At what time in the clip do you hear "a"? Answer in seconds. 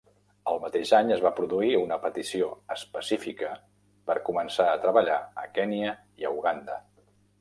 4.71-4.81, 5.45-5.49, 6.31-6.37